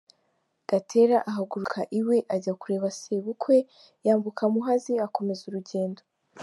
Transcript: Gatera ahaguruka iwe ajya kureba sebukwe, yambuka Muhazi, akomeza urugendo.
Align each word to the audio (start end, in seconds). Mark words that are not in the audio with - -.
Gatera 0.69 1.17
ahaguruka 1.29 1.79
iwe 1.99 2.17
ajya 2.35 2.53
kureba 2.61 2.87
sebukwe, 2.99 3.57
yambuka 4.05 4.43
Muhazi, 4.53 4.93
akomeza 5.07 5.43
urugendo. 5.49 6.01